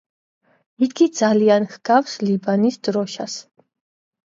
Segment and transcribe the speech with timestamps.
[0.87, 3.39] იგი ძალიან ჰგავს ლიბანის დროშას.